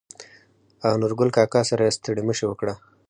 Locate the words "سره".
1.69-1.81